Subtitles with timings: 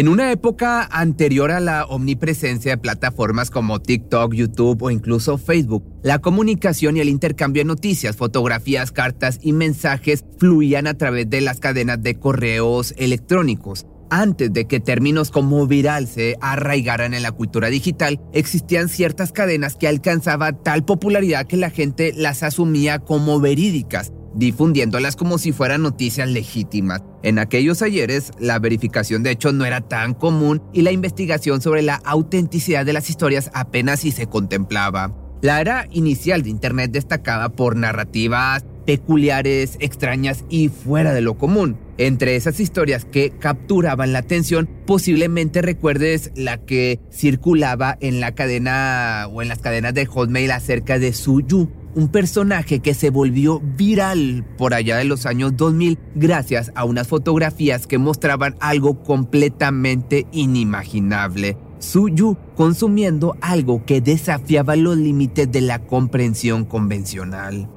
[0.00, 5.84] En una época anterior a la omnipresencia de plataformas como TikTok, YouTube o incluso Facebook,
[6.02, 11.42] la comunicación y el intercambio de noticias, fotografías, cartas y mensajes fluían a través de
[11.42, 13.84] las cadenas de correos electrónicos.
[14.08, 19.76] Antes de que términos como viral se arraigaran en la cultura digital, existían ciertas cadenas
[19.76, 25.82] que alcanzaban tal popularidad que la gente las asumía como verídicas difundiéndolas como si fueran
[25.82, 27.02] noticias legítimas.
[27.22, 31.82] En aquellos ayeres, la verificación de hechos no era tan común y la investigación sobre
[31.82, 35.14] la autenticidad de las historias apenas si se contemplaba.
[35.42, 41.78] La era inicial de Internet destacaba por narrativas peculiares, extrañas y fuera de lo común.
[41.96, 49.28] Entre esas historias que capturaban la atención, posiblemente recuerdes la que circulaba en la cadena
[49.30, 54.44] o en las cadenas de Hotmail acerca de Suyu, un personaje que se volvió viral
[54.58, 61.56] por allá de los años 2000 gracias a unas fotografías que mostraban algo completamente inimaginable.
[61.78, 67.68] Suyu consumiendo algo que desafiaba los límites de la comprensión convencional.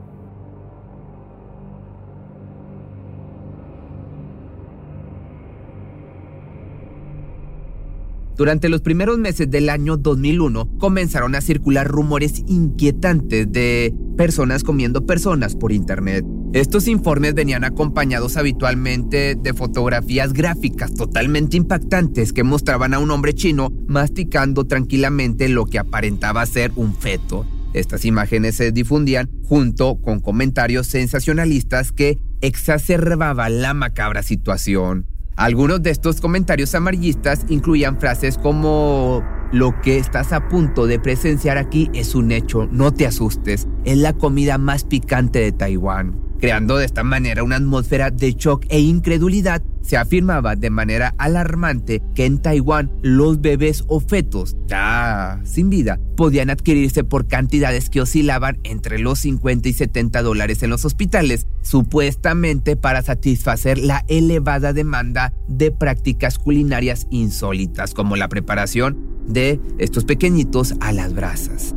[8.36, 15.06] Durante los primeros meses del año 2001 comenzaron a circular rumores inquietantes de personas comiendo
[15.06, 16.26] personas por internet.
[16.54, 23.34] Estos informes venían acompañados habitualmente de fotografías gráficas totalmente impactantes que mostraban a un hombre
[23.34, 27.46] chino masticando tranquilamente lo que aparentaba ser un feto.
[27.74, 35.08] Estas imágenes se difundían junto con comentarios sensacionalistas que exacerbaban la macabra situación.
[35.36, 41.58] Algunos de estos comentarios amarillistas incluían frases como lo que estás a punto de presenciar
[41.58, 46.76] aquí es un hecho, no te asustes, es la comida más picante de Taiwán creando
[46.76, 52.26] de esta manera una atmósfera de shock e incredulidad, se afirmaba de manera alarmante que
[52.26, 58.60] en Taiwán los bebés o fetos ya sin vida podían adquirirse por cantidades que oscilaban
[58.66, 65.34] entre los 50 y 70 dólares en los hospitales, supuestamente para satisfacer la elevada demanda
[65.48, 68.98] de prácticas culinarias insólitas como la preparación
[69.30, 71.74] de estos pequeñitos a las brasas.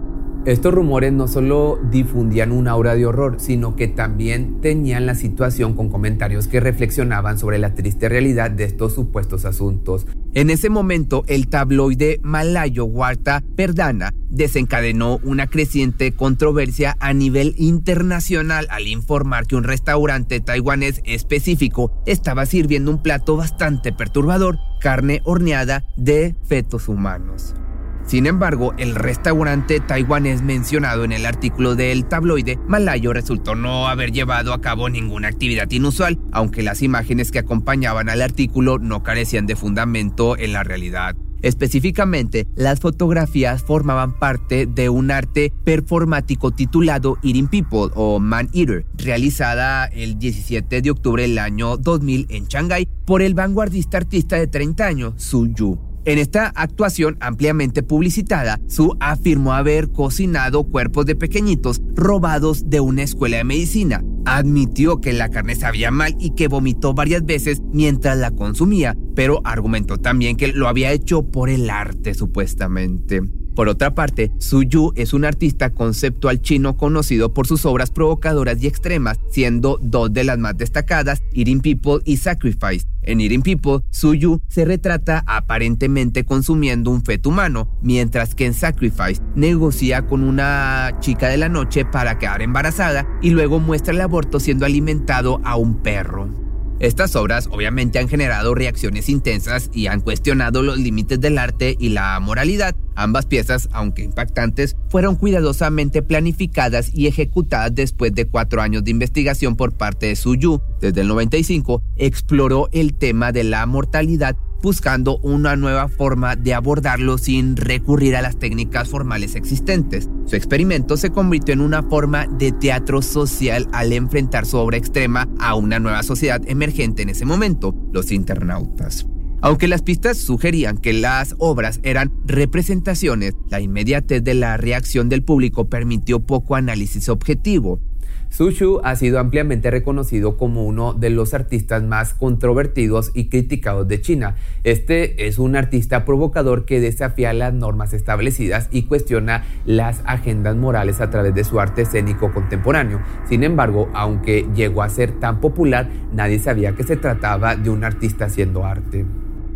[0.47, 5.75] Estos rumores no solo difundían una aura de horror, sino que también tenían la situación
[5.75, 10.07] con comentarios que reflexionaban sobre la triste realidad de estos supuestos asuntos.
[10.34, 18.69] En ese momento, el tabloide malayo Warta Perdana desencadenó una creciente controversia a nivel internacional
[18.71, 25.83] al informar que un restaurante taiwanés específico estaba sirviendo un plato bastante perturbador, carne horneada
[25.97, 27.57] de fetos humanos.
[28.06, 34.12] Sin embargo, el restaurante taiwanés mencionado en el artículo del tabloide malayo resultó no haber
[34.12, 39.47] llevado a cabo ninguna actividad inusual, aunque las imágenes que acompañaban al artículo no carecían
[39.47, 41.16] de fundamento en la realidad.
[41.43, 48.87] Específicamente, las fotografías formaban parte de un arte performático titulado Eating People o Man Eater,
[48.95, 54.47] realizada el 17 de octubre del año 2000 en Shanghái por el vanguardista artista de
[54.47, 55.86] 30 años, Su Yu.
[56.06, 63.03] En esta actuación ampliamente publicitada, Su afirmó haber cocinado cuerpos de pequeñitos robados de una
[63.03, 64.05] escuela de medicina.
[64.25, 69.41] Admitió que la carne sabía mal y que vomitó varias veces mientras la consumía, pero
[69.43, 73.22] argumentó también que lo había hecho por el arte supuestamente.
[73.56, 78.62] Por otra parte, Su Yu es un artista conceptual chino conocido por sus obras provocadoras
[78.62, 82.87] y extremas, siendo dos de las más destacadas, Eating People y Sacrifice.
[83.00, 88.53] En Eating People, Su Yu se retrata aparentemente consumiendo un feto humano, mientras que en
[88.53, 94.03] Sacrifice negocia con una chica de la noche para quedar embarazada y luego muestra el
[94.03, 96.46] aborto siendo alimentado a un perro.
[96.79, 101.89] Estas obras obviamente han generado reacciones intensas y han cuestionado los límites del arte y
[101.89, 102.77] la moralidad.
[102.95, 109.57] Ambas piezas, aunque impactantes, fueron cuidadosamente planificadas y ejecutadas después de cuatro años de investigación
[109.57, 110.61] por parte de Suyu.
[110.81, 117.18] Desde el 95 exploró el tema de la mortalidad buscando una nueva forma de abordarlo
[117.18, 120.09] sin recurrir a las técnicas formales existentes.
[120.24, 125.28] Su experimento se convirtió en una forma de teatro social al enfrentar su obra extrema
[125.39, 129.07] a una nueva sociedad emergente en ese momento, los internautas.
[129.41, 135.22] Aunque las pistas sugerían que las obras eran representaciones, la inmediatez de la reacción del
[135.22, 137.80] público permitió poco análisis objetivo.
[138.28, 144.01] Su ha sido ampliamente reconocido como uno de los artistas más controvertidos y criticados de
[144.01, 144.37] China.
[144.63, 151.01] Este es un artista provocador que desafía las normas establecidas y cuestiona las agendas morales
[151.01, 153.01] a través de su arte escénico contemporáneo.
[153.28, 157.84] Sin embargo, aunque llegó a ser tan popular, nadie sabía que se trataba de un
[157.84, 159.07] artista haciendo arte.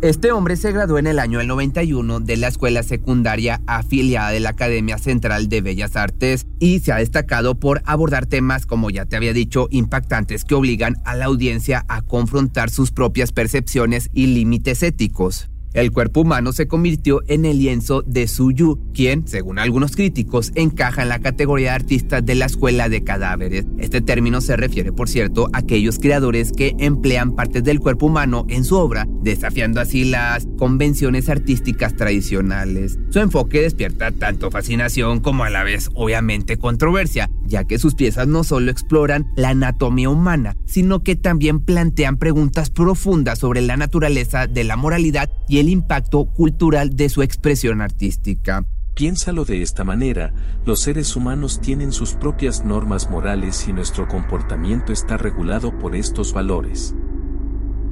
[0.01, 4.39] Este hombre se graduó en el año del 91 de la escuela secundaria afiliada de
[4.39, 9.05] la Academia Central de Bellas Artes y se ha destacado por abordar temas, como ya
[9.05, 14.25] te había dicho, impactantes que obligan a la audiencia a confrontar sus propias percepciones y
[14.25, 15.50] límites éticos.
[15.73, 21.03] El cuerpo humano se convirtió en el lienzo de Suyu, quien, según algunos críticos, encaja
[21.03, 23.65] en la categoría de artistas de la escuela de cadáveres.
[23.77, 28.45] Este término se refiere, por cierto, a aquellos creadores que emplean partes del cuerpo humano
[28.49, 32.99] en su obra, desafiando así las convenciones artísticas tradicionales.
[33.09, 38.27] Su enfoque despierta tanto fascinación como a la vez, obviamente, controversia, ya que sus piezas
[38.27, 44.47] no solo exploran la anatomía humana, sino que también plantean preguntas profundas sobre la naturaleza
[44.47, 48.65] de la moralidad y el impacto cultural de su expresión artística.
[48.95, 50.33] Piénsalo de esta manera,
[50.65, 56.33] los seres humanos tienen sus propias normas morales y nuestro comportamiento está regulado por estos
[56.33, 56.95] valores.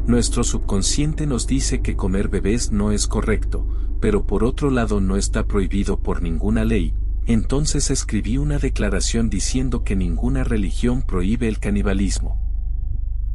[0.07, 3.67] Nuestro subconsciente nos dice que comer bebés no es correcto,
[4.01, 6.95] pero por otro lado no está prohibido por ninguna ley,
[7.27, 12.38] entonces escribí una declaración diciendo que ninguna religión prohíbe el canibalismo.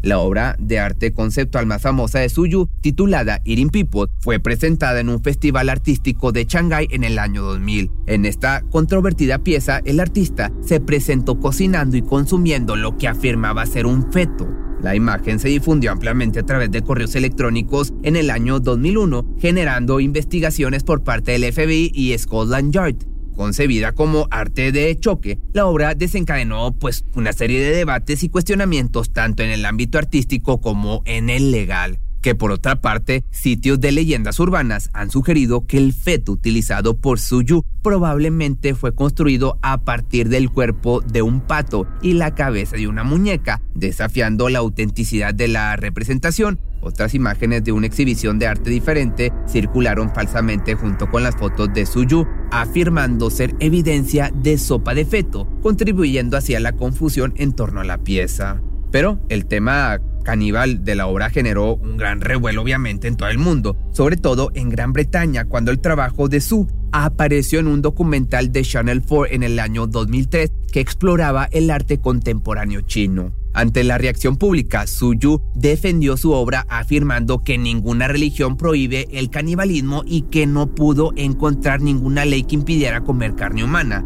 [0.05, 5.09] La obra de arte conceptual más famosa de Suyu, titulada Irin People, fue presentada en
[5.09, 7.91] un festival artístico de Shanghái en el año 2000.
[8.07, 13.87] En esta controvertida pieza, el artista se presentó cocinando y consumiendo lo que afirmaba ser
[13.87, 14.47] un feto.
[14.83, 20.01] La imagen se difundió ampliamente a través de correos electrónicos en el año 2001, generando
[20.01, 23.14] investigaciones por parte del FBI y Scotland Yard.
[23.35, 29.13] Concebida como arte de choque, la obra desencadenó pues una serie de debates y cuestionamientos
[29.13, 33.93] tanto en el ámbito artístico como en el legal que por otra parte, sitios de
[33.93, 40.31] leyendas urbanas han sugerido que el feto utilizado por Suyu probablemente fue construido a partir
[40.31, 45.49] del cuerpo de un pato y la cabeza de una muñeca, desafiando la autenticidad de
[45.49, 46.59] la representación.
[46.81, 51.85] Otras imágenes de una exhibición de arte diferente circularon falsamente junto con las fotos de
[51.85, 52.27] Suyu,
[52.61, 57.85] afirmando ser evidencia de sopa de feto, contribuyendo así a la confusión en torno a
[57.85, 58.63] la pieza.
[58.91, 63.39] Pero el tema caníbal de la obra generó un gran revuelo obviamente en todo el
[63.39, 68.53] mundo, sobre todo en Gran Bretaña cuando el trabajo de Su apareció en un documental
[68.53, 73.33] de Channel 4 en el año 2003 que exploraba el arte contemporáneo chino.
[73.55, 80.03] Ante la reacción pública, Suyu defendió su obra afirmando que ninguna religión prohíbe el canibalismo
[80.05, 84.05] y que no pudo encontrar ninguna ley que impidiera comer carne humana.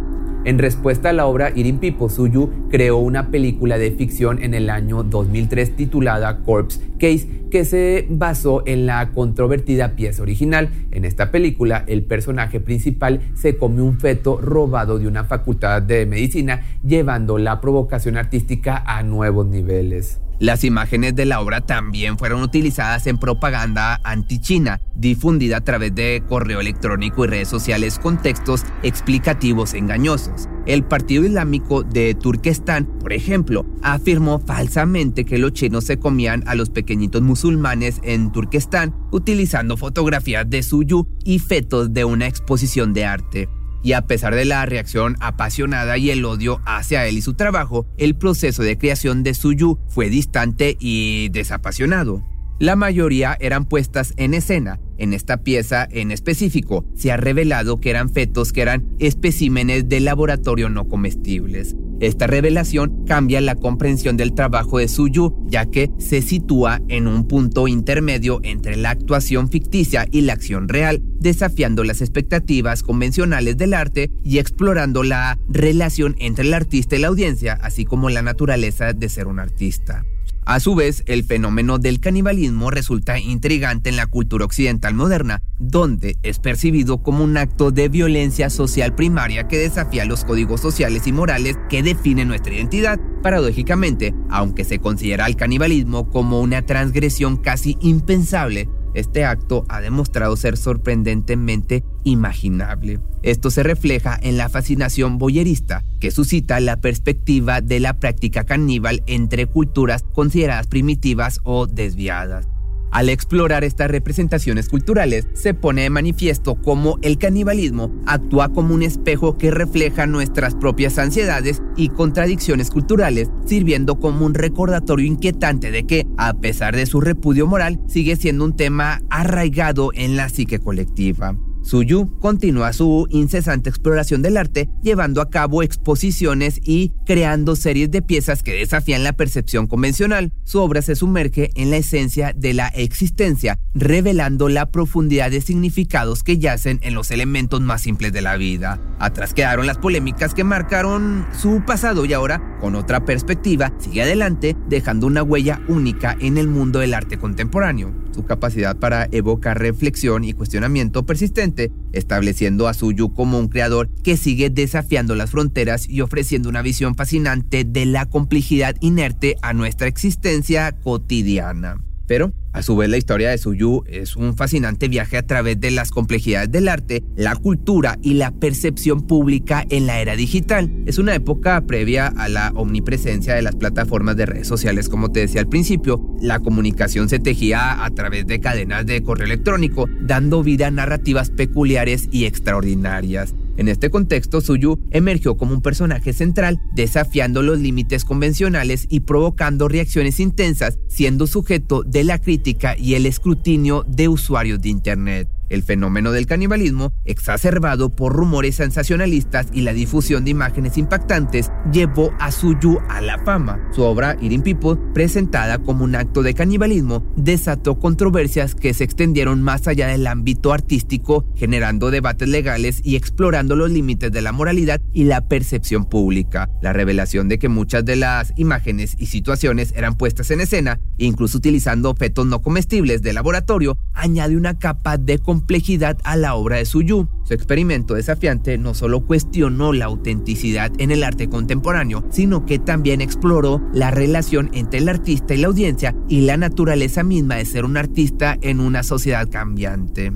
[0.49, 4.71] En respuesta a la obra, Irin Pipo Suyu creó una película de ficción en el
[4.71, 10.71] año 2003 titulada Corpse Case, que se basó en la controvertida pieza original.
[10.91, 16.07] En esta película, el personaje principal se come un feto robado de una facultad de
[16.07, 20.19] medicina, llevando la provocación artística a nuevos niveles.
[20.41, 26.23] Las imágenes de la obra también fueron utilizadas en propaganda anti-China, difundida a través de
[26.29, 30.49] correo electrónico y redes sociales con textos explicativos engañosos.
[30.65, 36.55] El Partido Islámico de Turquestán, por ejemplo, afirmó falsamente que los chinos se comían a
[36.55, 43.05] los pequeñitos musulmanes en Turquestán utilizando fotografías de suyu y fetos de una exposición de
[43.07, 43.49] arte
[43.83, 47.87] y a pesar de la reacción apasionada y el odio hacia él y su trabajo,
[47.97, 52.23] el proceso de creación de Suyu fue distante y desapasionado.
[52.61, 54.81] La mayoría eran puestas en escena.
[54.99, 60.01] En esta pieza en específico se ha revelado que eran fetos que eran especímenes de
[60.01, 61.77] laboratorio no comestibles.
[62.01, 67.27] Esta revelación cambia la comprensión del trabajo de Suyu, ya que se sitúa en un
[67.27, 73.75] punto intermedio entre la actuación ficticia y la acción real, desafiando las expectativas convencionales del
[73.75, 78.93] arte y explorando la relación entre el artista y la audiencia, así como la naturaleza
[78.93, 80.05] de ser un artista.
[80.49, 86.17] A su vez, el fenómeno del canibalismo resulta intrigante en la cultura occidental moderna, donde
[86.23, 91.13] es percibido como un acto de violencia social primaria que desafía los códigos sociales y
[91.13, 92.99] morales que definen nuestra identidad.
[93.23, 100.35] Paradójicamente, aunque se considera el canibalismo como una transgresión casi impensable, este acto ha demostrado
[100.39, 103.01] ser sorprendentemente imaginable.
[103.23, 109.03] Esto se refleja en la fascinación boyerista, que suscita la perspectiva de la práctica caníbal
[109.07, 112.49] entre culturas consideradas primitivas o desviadas.
[112.91, 118.83] Al explorar estas representaciones culturales, se pone de manifiesto cómo el canibalismo actúa como un
[118.83, 125.85] espejo que refleja nuestras propias ansiedades y contradicciones culturales, sirviendo como un recordatorio inquietante de
[125.85, 130.59] que, a pesar de su repudio moral, sigue siendo un tema arraigado en la psique
[130.59, 131.37] colectiva.
[131.69, 138.01] Suyu continúa su incesante exploración del arte, llevando a cabo exposiciones y creando series de
[138.01, 140.33] piezas que desafían la percepción convencional.
[140.45, 146.23] Su obra se sumerge en la esencia de la existencia, revelando la profundidad de significados
[146.23, 148.81] que yacen en los elementos más simples de la vida.
[148.99, 154.57] Atrás quedaron las polémicas que marcaron su pasado y ahora, con otra perspectiva, sigue adelante,
[154.71, 158.08] dejando una huella única en el mundo del arte contemporáneo.
[158.19, 164.17] Su capacidad para evocar reflexión y cuestionamiento persistente, estableciendo a Suyu como un creador que
[164.17, 169.87] sigue desafiando las fronteras y ofreciendo una visión fascinante de la complejidad inerte a nuestra
[169.87, 171.77] existencia cotidiana.
[172.09, 175.71] Pero, a su vez, la historia de Suyu es un fascinante viaje a través de
[175.71, 180.69] las complejidades del arte, la cultura y la percepción pública en la era digital.
[180.85, 185.21] Es una época previa a la omnipresencia de las plataformas de redes sociales, como te
[185.21, 186.05] decía al principio.
[186.21, 191.31] La comunicación se tejía a través de cadenas de correo electrónico, dando vida a narrativas
[191.31, 193.37] peculiares y extraordinarias.
[193.59, 199.67] En este contexto, Suyu emergió como un personaje central, desafiando los límites convencionales y provocando
[199.67, 205.29] reacciones intensas, siendo sujeto de la crítica y el escrutinio de usuarios de Internet.
[205.49, 212.13] El fenómeno del canibalismo, exacerbado por rumores sensacionalistas y la difusión de imágenes impactantes, llevó
[212.19, 213.59] a Suyu a la fama.
[213.73, 219.43] Su obra Eating People, presentada como un acto de canibalismo, desató controversias que se extendieron
[219.43, 224.81] más allá del ámbito artístico, generando debates legales y explorando los límites de la moralidad
[224.93, 226.51] y la percepción pública.
[226.63, 231.39] La revelación de que muchas de las imágenes y situaciones eran puestas en escena, incluso
[231.39, 236.65] utilizando objetos no comestibles de laboratorio, añade una capa de complejidad a la obra de
[236.65, 237.09] Suyu.
[237.23, 243.01] Su experimento desafiante no solo cuestionó la autenticidad en el arte contemporáneo, sino que también
[243.01, 247.65] exploró la relación entre el artista y la audiencia y la naturaleza misma de ser
[247.65, 250.13] un artista en una sociedad cambiante.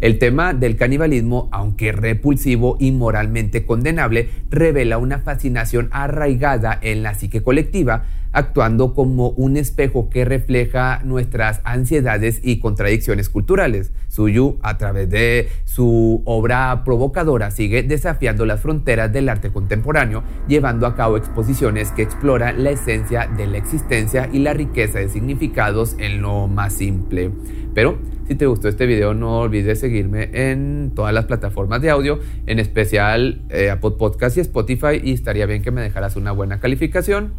[0.00, 7.12] El tema del canibalismo, aunque repulsivo y moralmente condenable, revela una fascinación arraigada en la
[7.12, 8.04] psique colectiva,
[8.34, 13.92] actuando como un espejo que refleja nuestras ansiedades y contradicciones culturales.
[14.08, 20.86] Suyu, a través de su obra provocadora, sigue desafiando las fronteras del arte contemporáneo, llevando
[20.86, 25.94] a cabo exposiciones que exploran la esencia de la existencia y la riqueza de significados
[25.98, 27.30] en lo más simple.
[27.72, 32.18] Pero si te gustó este video, no olvides seguirme en todas las plataformas de audio,
[32.46, 36.58] en especial eh, Apple Podcast y Spotify, y estaría bien que me dejaras una buena
[36.58, 37.32] calificación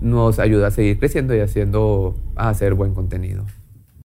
[0.00, 3.46] nos ayuda a seguir creciendo y haciendo a hacer buen contenido.